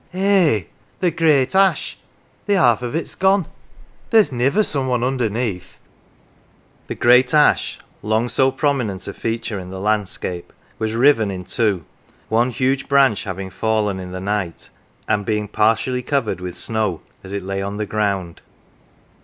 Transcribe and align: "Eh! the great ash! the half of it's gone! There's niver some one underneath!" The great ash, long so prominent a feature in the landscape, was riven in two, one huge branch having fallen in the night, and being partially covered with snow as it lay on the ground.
"Eh! 0.15 0.63
the 0.99 1.11
great 1.11 1.53
ash! 1.53 1.95
the 2.47 2.55
half 2.55 2.81
of 2.81 2.95
it's 2.95 3.13
gone! 3.13 3.45
There's 4.09 4.31
niver 4.31 4.63
some 4.63 4.87
one 4.87 5.03
underneath!" 5.03 5.77
The 6.87 6.95
great 6.95 7.35
ash, 7.35 7.77
long 8.01 8.27
so 8.27 8.49
prominent 8.49 9.07
a 9.07 9.13
feature 9.13 9.59
in 9.59 9.69
the 9.69 9.79
landscape, 9.79 10.51
was 10.79 10.95
riven 10.95 11.29
in 11.29 11.43
two, 11.43 11.85
one 12.29 12.49
huge 12.49 12.89
branch 12.89 13.25
having 13.25 13.51
fallen 13.51 13.99
in 13.99 14.11
the 14.11 14.19
night, 14.19 14.71
and 15.07 15.23
being 15.23 15.47
partially 15.47 16.01
covered 16.01 16.41
with 16.41 16.55
snow 16.57 17.01
as 17.23 17.31
it 17.31 17.43
lay 17.43 17.61
on 17.61 17.77
the 17.77 17.85
ground. 17.85 18.41